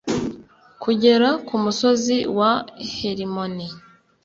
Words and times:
kugera 0.83 1.29
ku 1.47 1.55
musozi 1.63 2.17
wa 2.37 2.51
herimoni 2.95 3.65